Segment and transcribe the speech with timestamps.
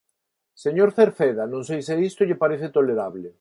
[0.63, 3.27] Señor Cerceda, non sei se isto lle parece tolerable.